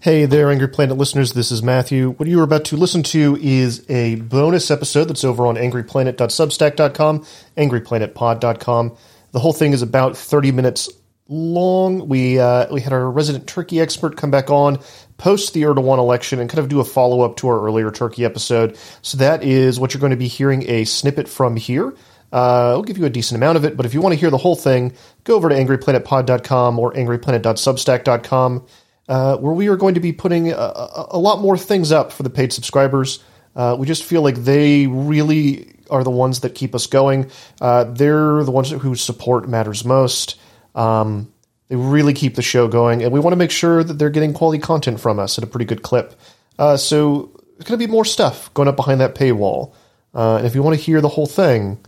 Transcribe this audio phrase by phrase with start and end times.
[0.00, 1.32] Hey there, Angry Planet listeners.
[1.32, 2.10] This is Matthew.
[2.10, 7.26] What you are about to listen to is a bonus episode that's over on angryplanet.substack.com,
[7.56, 8.96] angryplanetpod.com.
[9.32, 10.88] The whole thing is about 30 minutes
[11.26, 12.08] long.
[12.08, 14.78] We uh, we had our resident Turkey expert come back on
[15.16, 18.24] post the Erdogan election and kind of do a follow up to our earlier Turkey
[18.24, 18.78] episode.
[19.02, 21.92] So that is what you're going to be hearing a snippet from here.
[22.32, 24.30] Uh, I'll give you a decent amount of it, but if you want to hear
[24.30, 24.92] the whole thing,
[25.24, 28.64] go over to angryplanetpod.com or angryplanet.substack.com
[29.08, 32.22] uh, where we are going to be putting a, a, lot more things up for
[32.22, 33.24] the paid subscribers.
[33.56, 37.30] Uh, we just feel like they really are the ones that keep us going.
[37.60, 40.38] Uh, they're the ones whose support matters most.
[40.74, 41.32] Um,
[41.68, 44.32] they really keep the show going, and we want to make sure that they're getting
[44.32, 46.14] quality content from us at a pretty good clip.
[46.58, 49.74] Uh, so there's going to be more stuff going up behind that paywall.
[50.14, 51.78] Uh, and if you want to hear the whole thing,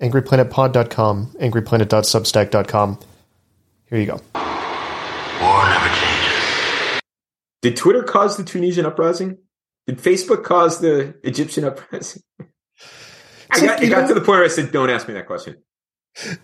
[0.00, 2.98] angryplanetpod.com, angryplanet.substack.com.
[3.86, 4.20] Here you go.
[5.40, 6.09] War never.
[7.62, 9.38] Did Twitter cause the Tunisian uprising?
[9.86, 12.22] Did Facebook cause the Egyptian uprising?
[13.50, 15.56] I got, it got to the point where I said, "Don't ask me that question."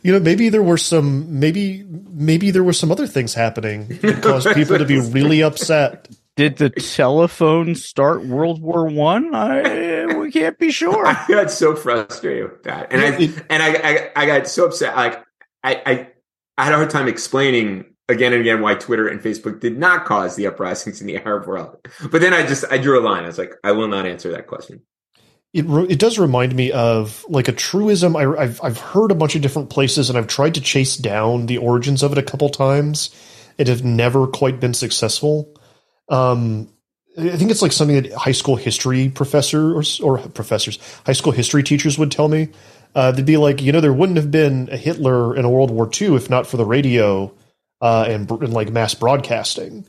[0.02, 4.22] You know, maybe there were some, maybe maybe there were some other things happening that
[4.22, 6.08] caused people to be really upset.
[6.36, 9.34] Did the telephone start World War One?
[9.34, 9.60] I?
[9.60, 11.06] I we can't be sure.
[11.06, 14.96] I got so frustrated with that, and I and I, I, I got so upset.
[14.96, 15.24] Like
[15.62, 16.08] I, I
[16.58, 20.04] I had a hard time explaining again and again why Twitter and Facebook did not
[20.04, 21.76] cause the uprisings in the Arab world.
[22.10, 23.24] But then I just I drew a line.
[23.24, 24.82] I was like, I will not answer that question.
[25.52, 28.16] It it does remind me of like a truism.
[28.16, 31.46] I, have I've heard a bunch of different places, and I've tried to chase down
[31.46, 33.14] the origins of it a couple times.
[33.58, 35.54] It have never quite been successful.
[36.08, 36.70] Um,
[37.18, 41.32] I think it's like something that high school history professors or, or professors, high school
[41.32, 42.48] history teachers would tell me.
[42.94, 45.70] Uh, they'd be like, you know, there wouldn't have been a Hitler in a World
[45.70, 47.32] War II if not for the radio
[47.80, 49.86] uh, and, and like mass broadcasting.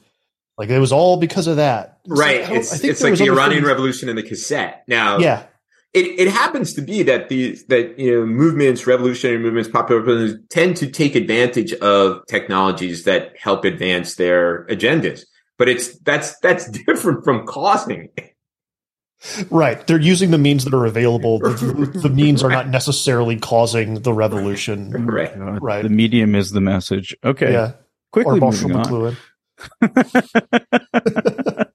[0.57, 1.99] Like it was all because of that.
[2.07, 2.45] Right.
[2.45, 3.67] So it's it's like the Iranian things.
[3.67, 4.83] Revolution and the cassette.
[4.87, 5.45] Now, yeah,
[5.93, 10.43] it, it happens to be that these that you know movements, revolutionary movements, popular movements
[10.49, 15.25] tend to take advantage of technologies that help advance their agendas.
[15.57, 18.09] But it's that's that's different from causing.
[19.49, 19.85] Right.
[19.87, 21.39] They're using the means that are available.
[21.39, 24.91] The, the means are not necessarily causing the revolution.
[24.91, 25.31] Right.
[25.35, 25.81] Right.
[25.81, 27.15] The medium is the message.
[27.23, 27.51] Okay.
[27.51, 27.73] Yeah.
[28.11, 29.17] Quickly or moving on.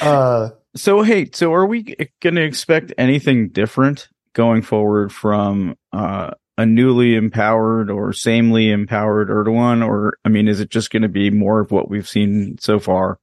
[0.00, 6.32] uh, so hey, so are we going to expect anything different going forward from uh,
[6.58, 11.08] a newly empowered or samely empowered Erdogan, or I mean, is it just going to
[11.08, 13.18] be more of what we've seen so far?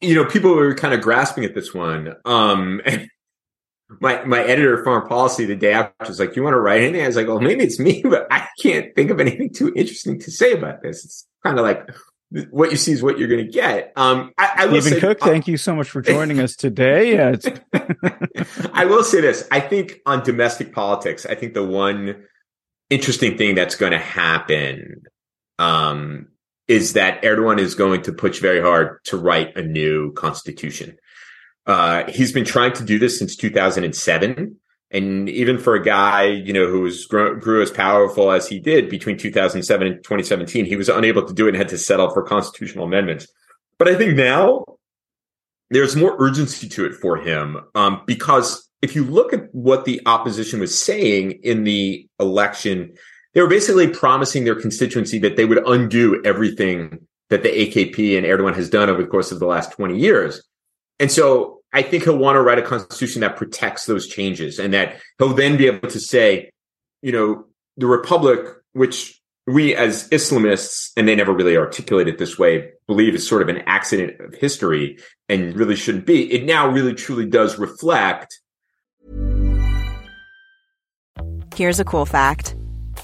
[0.00, 2.14] You know, people were kind of grasping at this one.
[2.24, 2.80] Um,
[4.00, 6.82] my my editor of foreign policy the day after was like, "You want to write
[6.82, 9.72] anything?" I was like, "Well, maybe it's me, but I can't think of anything too
[9.74, 11.88] interesting to say about this." It's kind of like
[12.50, 13.92] what you see is what you're going to get.
[13.96, 17.14] Um, I, I will Steven say, Cook, thank you so much for joining us today.
[17.14, 17.36] Yeah,
[18.72, 22.24] I will say this: I think on domestic politics, I think the one
[22.90, 25.02] interesting thing that's going to happen
[25.58, 26.28] um,
[26.68, 30.96] is that Erdogan is going to push very hard to write a new constitution.
[31.66, 34.56] Uh, he's been trying to do this since 2007.
[34.90, 38.60] And even for a guy, you know, who was grew, grew, as powerful as he
[38.60, 42.10] did between 2007 and 2017, he was unable to do it and had to settle
[42.10, 43.26] for constitutional amendments.
[43.78, 44.64] But I think now
[45.70, 50.00] there's more urgency to it for him um, because if you look at what the
[50.06, 52.94] opposition was saying in the election,
[53.34, 58.26] they were basically promising their constituency that they would undo everything that the AKP and
[58.26, 60.42] Erdogan has done over the course of the last 20 years.
[61.00, 64.72] And so I think he'll want to write a constitution that protects those changes and
[64.72, 66.50] that he'll then be able to say,
[67.02, 67.46] you know,
[67.76, 73.14] the republic, which we as Islamists, and they never really articulate it this way, believe
[73.14, 74.98] is sort of an accident of history
[75.28, 76.32] and really shouldn't be.
[76.32, 78.40] It now really truly does reflect.
[81.56, 82.54] Here's a cool fact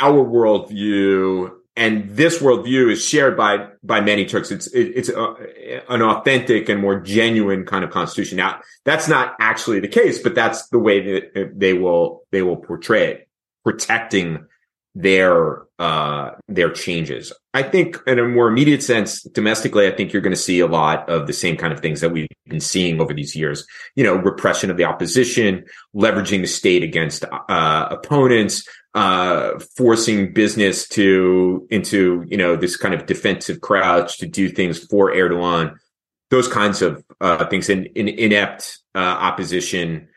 [0.00, 4.50] Our worldview and this worldview is shared by by many Turks.
[4.50, 8.36] It's it, it's a, an authentic and more genuine kind of constitution.
[8.36, 12.56] Now, that's not actually the case, but that's the way that they will they will
[12.56, 13.28] portray it,
[13.64, 14.46] protecting
[14.94, 17.32] their uh their changes.
[17.54, 20.66] I think in a more immediate sense, domestically, I think you're going to see a
[20.66, 23.66] lot of the same kind of things that we've been seeing over these years.
[23.96, 30.86] You know, repression of the opposition, leveraging the state against uh, opponents, uh, forcing business
[30.88, 35.76] to into you know this kind of defensive crouch to do things for Erdogan,
[36.30, 40.08] those kinds of uh, things, in, in inept uh, opposition,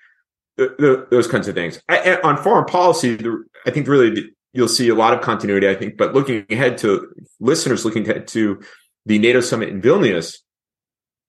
[0.58, 1.82] those kinds of things.
[1.90, 3.18] I, on foreign policy,
[3.66, 5.68] I think really you'll see a lot of continuity.
[5.68, 8.62] I think, but looking ahead to listeners looking to
[9.06, 10.38] the NATO summit in Vilnius,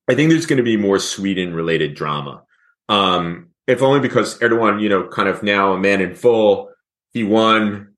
[0.08, 2.44] I think there's going to be more Sweden related drama.
[2.88, 6.70] Um, if only because Erdogan, you know, kind of now a man in full
[7.12, 7.94] he won.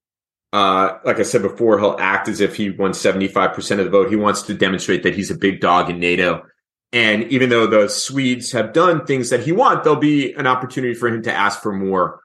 [0.53, 4.09] Uh, like I said before, he'll act as if he won 75% of the vote.
[4.09, 6.45] He wants to demonstrate that he's a big dog in NATO.
[6.93, 10.95] And even though the Swedes have done things that he wants, there'll be an opportunity
[10.95, 12.23] for him to ask for more.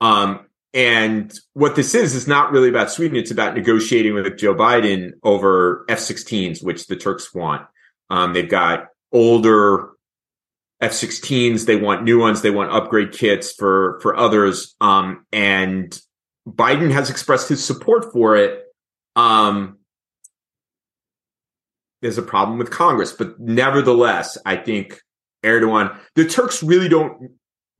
[0.00, 0.43] Um,
[0.74, 3.16] and what this is, is not really about Sweden.
[3.16, 7.62] It's about negotiating with Joe Biden over F-16s, which the Turks want.
[8.10, 9.90] Um, they've got older
[10.80, 11.64] F-16s.
[11.66, 12.42] They want new ones.
[12.42, 14.74] They want upgrade kits for, for others.
[14.80, 15.96] Um, and
[16.46, 18.64] Biden has expressed his support for it.
[19.14, 19.78] Um,
[22.02, 25.00] there's a problem with Congress, but nevertheless, I think
[25.44, 27.30] Erdogan, the Turks really don't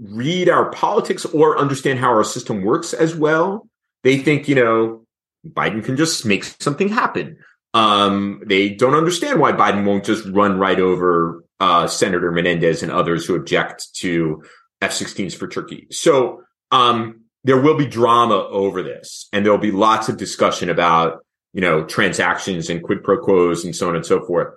[0.01, 3.69] read our politics or understand how our system works as well.
[4.03, 5.05] They think, you know,
[5.47, 7.39] Biden can just make something happen.
[7.75, 12.93] Um, they don't understand why Biden won't just run right over uh, Senator Menendez and
[12.93, 14.43] others who object to
[14.81, 15.87] F-16s for Turkey.
[15.91, 21.25] So, um, there will be drama over this and there'll be lots of discussion about,
[21.53, 24.55] you know, transactions and quid pro quos and so on and so forth.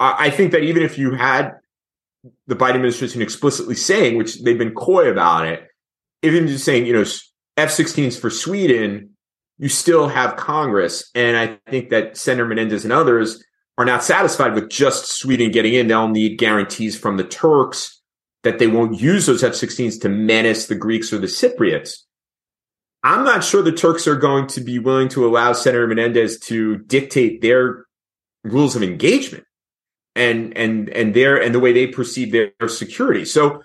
[0.00, 1.59] I, I think that even if you had
[2.46, 5.66] the Biden administration explicitly saying, which they've been coy about it,
[6.22, 7.04] even just saying, you know,
[7.56, 9.10] F-16s for Sweden,
[9.58, 11.10] you still have Congress.
[11.14, 13.42] And I think that Senator Menendez and others
[13.78, 15.86] are not satisfied with just Sweden getting in.
[15.86, 18.00] They'll need guarantees from the Turks
[18.42, 21.98] that they won't use those F-16s to menace the Greeks or the Cypriots.
[23.02, 26.78] I'm not sure the Turks are going to be willing to allow Senator Menendez to
[26.78, 27.86] dictate their
[28.44, 29.44] rules of engagement
[30.16, 33.24] and and and their and the way they perceive their, their security.
[33.24, 33.62] So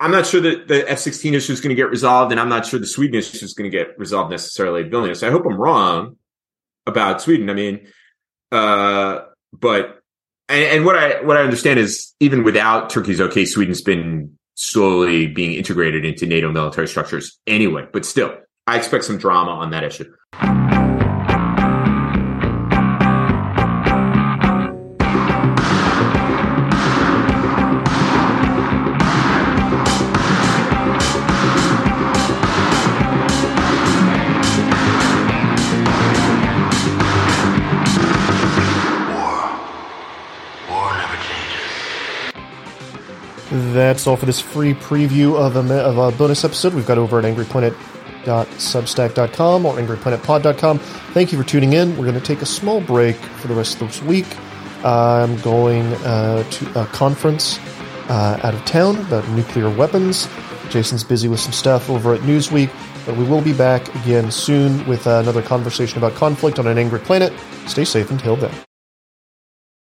[0.00, 2.66] I'm not sure that the F-16 issue is going to get resolved, and I'm not
[2.66, 5.26] sure the Sweden issue is going to get resolved necessarily at Vilnius.
[5.26, 6.16] I hope I'm wrong
[6.86, 7.50] about Sweden.
[7.50, 7.88] I mean,
[8.52, 9.20] uh,
[9.52, 10.00] but
[10.48, 15.26] and, and what I what I understand is even without Turkey's okay, Sweden's been slowly
[15.26, 17.86] being integrated into NATO military structures anyway.
[17.92, 18.36] But still,
[18.66, 20.12] I expect some drama on that issue.
[43.78, 47.20] That's all for this free preview of a, of a bonus episode we've got over
[47.20, 50.80] at angryplanet.substack.com or angryplanetpod.com.
[50.80, 51.96] Thank you for tuning in.
[51.96, 54.26] We're going to take a small break for the rest of this week.
[54.84, 57.60] I'm going uh, to a conference
[58.08, 60.26] uh, out of town about nuclear weapons.
[60.70, 62.72] Jason's busy with some stuff over at Newsweek,
[63.06, 66.78] but we will be back again soon with uh, another conversation about conflict on an
[66.78, 67.32] angry planet.
[67.66, 68.50] Stay safe until then.